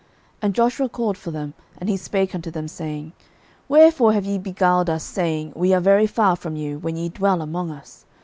[0.01, 0.09] 06:009:022
[0.41, 3.13] And Joshua called for them, and he spake unto them, saying,
[3.69, 7.39] Wherefore have ye beguiled us, saying, We are very far from you; when ye dwell
[7.39, 8.05] among us?